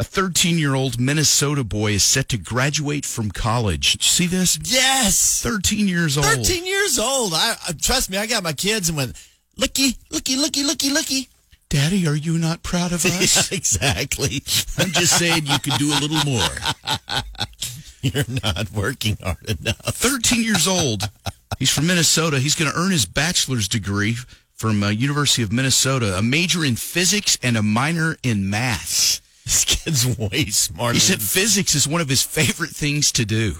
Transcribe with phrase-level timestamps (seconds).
[0.00, 3.92] A 13 year old Minnesota boy is set to graduate from college.
[3.92, 4.58] Did you see this?
[4.64, 5.42] Yes.
[5.42, 6.24] 13 years old.
[6.24, 7.34] 13 years old.
[7.34, 9.14] I, I Trust me, I got my kids and went,
[9.58, 11.28] looky, looky, looky, looky, looky.
[11.68, 13.52] Daddy, are you not proud of us?
[13.52, 14.42] Yeah, exactly.
[14.78, 16.48] I'm just saying you could do a little more.
[18.00, 19.76] You're not working hard enough.
[19.84, 21.10] 13 years old.
[21.58, 22.38] He's from Minnesota.
[22.38, 24.16] He's going to earn his bachelor's degree
[24.54, 29.20] from uh, University of Minnesota, a major in physics and a minor in math.
[29.50, 30.94] This kid's way smarter.
[30.94, 33.56] He said physics is one of his favorite things to do.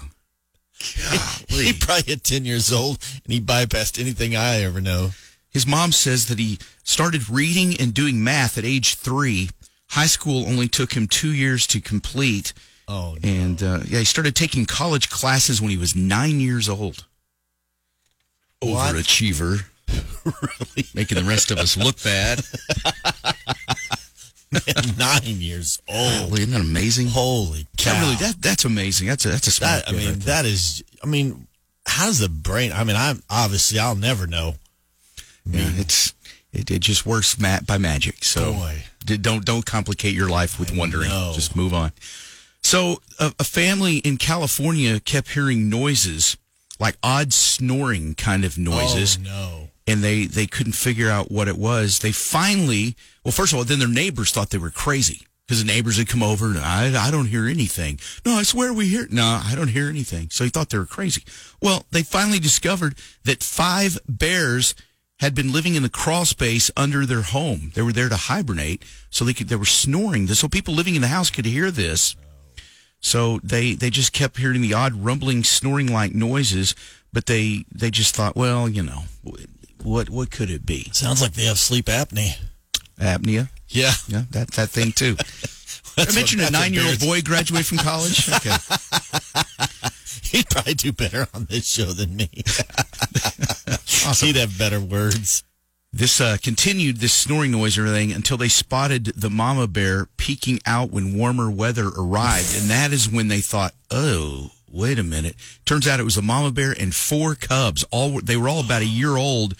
[1.49, 5.09] he probably at 10 years old and he bypassed anything I ever know.
[5.49, 9.49] His mom says that he started reading and doing math at age three.
[9.89, 12.53] High school only took him two years to complete.
[12.87, 13.29] Oh, no.
[13.29, 17.05] And uh, yeah, he started taking college classes when he was nine years old.
[18.61, 18.95] What?
[18.95, 19.65] Overachiever.
[20.23, 20.87] really?
[20.93, 22.41] Making the rest of us look bad.
[24.97, 26.11] Nine years old.
[26.11, 27.07] Holy, isn't that amazing?
[27.07, 27.93] Holy cow.
[27.93, 29.07] That really, that, that's amazing.
[29.07, 31.47] That's a, that's a smart That, I mean, right that is, I mean,
[31.85, 32.71] how's the brain?
[32.71, 34.55] I mean, I'm obviously, I'll never know.
[35.45, 36.13] yeah, it's
[36.51, 38.23] it, it just works ma- by magic.
[38.23, 38.83] So Boy.
[39.05, 41.09] don't don't complicate your life with wondering.
[41.09, 41.31] know.
[41.33, 41.91] Just move on.
[42.61, 46.37] So a, a family in California kept hearing noises
[46.79, 49.17] like odd snoring kind of noises.
[49.21, 49.60] Oh, no.
[49.87, 51.99] And they they couldn't figure out what it was.
[51.99, 55.67] They finally, well, first of all, then their neighbors thought they were crazy because the
[55.67, 57.99] neighbors had come over and I I don't hear anything.
[58.25, 59.07] No, I swear we hear.
[59.09, 60.29] No, I don't hear anything.
[60.29, 61.23] So he thought they were crazy.
[61.61, 64.75] Well, they finally discovered that five bears
[65.19, 67.71] had been living in the crawl space under their home.
[67.75, 70.27] They were there to hibernate, so they could they were snoring.
[70.27, 72.15] So people living in the house could hear this.
[73.01, 76.75] So they they just kept hearing the odd rumbling, snoring like noises,
[77.11, 79.03] but they they just thought, well, you know,
[79.83, 80.89] what what could it be?
[80.93, 82.37] Sounds like they have sleep apnea.
[82.99, 83.49] Apnea?
[83.67, 83.91] Yeah.
[84.07, 85.15] Yeah, that that thing too.
[85.97, 88.29] I That's mentioned a nine year old boy graduate from college.
[88.35, 88.55] Okay.
[90.23, 92.29] He'd probably do better on this show than me.
[94.21, 95.43] He'd have better words.
[95.91, 100.61] This uh, continued this snoring noise and everything until they spotted the mama bear peeking
[100.65, 105.35] out when warmer weather arrived, and that is when they thought, "Oh, wait a minute!"
[105.65, 107.83] Turns out it was a mama bear and four cubs.
[107.91, 109.55] All they were all about a year old,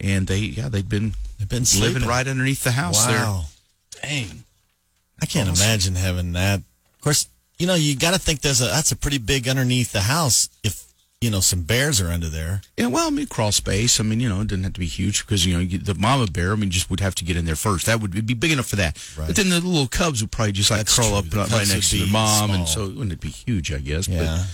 [0.00, 3.44] and they yeah they'd been They've been living right underneath the house Wow.
[3.92, 4.02] there.
[4.10, 4.44] Dang.
[5.20, 6.60] I can't imagine having that.
[6.60, 7.28] Of course,
[7.58, 10.48] you know, you got to think there's a that's a pretty big underneath the house
[10.62, 10.85] if
[11.26, 12.62] you know some bears are under there.
[12.78, 14.00] Yeah, well, I mean, crawl space.
[14.00, 15.94] I mean, you know, it didn't have to be huge because you know you, the
[15.94, 16.52] mama bear.
[16.52, 17.86] I mean, just would have to get in there first.
[17.86, 18.96] That would be big enough for that.
[19.18, 19.26] Right.
[19.26, 21.18] But then the little cubs would probably just like That's crawl true.
[21.18, 23.28] up The right next to would their be mom, and so it wouldn't it be
[23.28, 24.08] huge, I guess.
[24.08, 24.44] Yeah.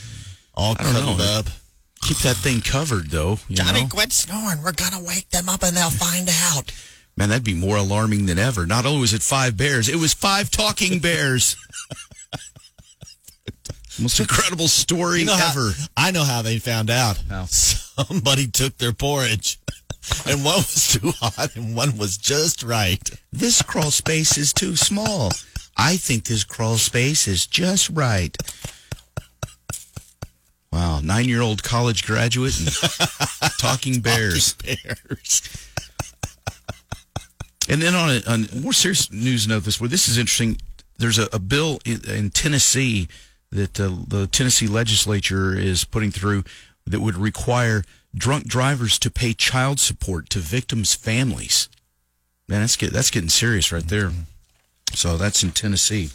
[0.55, 0.93] All I know.
[0.93, 1.47] cuddled up.
[2.03, 3.38] Keep that thing covered, though.
[3.49, 3.88] You Johnny, know?
[3.88, 4.62] quit snoring.
[4.62, 6.72] We're gonna wake them up and they'll find out.
[7.16, 8.66] man, that'd be more alarming than ever.
[8.66, 11.56] Not only was it five bears, it was five talking bears.
[14.03, 15.71] Most incredible story You know how- ever.
[15.97, 17.19] I know how they found out.
[17.29, 17.45] How?
[17.47, 19.59] Somebody took their porridge,
[20.27, 23.01] and one was too hot and one was just right.
[23.33, 25.31] This crawl space is too small.
[25.76, 28.37] I think this crawl space is just right.
[30.73, 32.69] Wow, nine year old college graduate and
[33.59, 34.55] talking bears.
[34.55, 35.43] Bears.
[37.69, 40.59] And then on a, on a more serious news note, this where this is interesting.
[40.99, 43.09] There's a, a bill in, in Tennessee
[43.52, 46.44] that uh, the Tennessee legislature is putting through
[46.87, 47.84] that would require
[48.14, 51.69] drunk drivers to pay child support to victims' families.
[52.49, 54.10] Man, that's get, that's getting serious right there.
[54.94, 56.10] So that's in Tennessee.